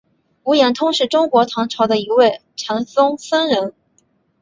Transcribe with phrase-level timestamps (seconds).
[0.43, 3.75] 无言通是中国唐朝的一位禅宗僧人。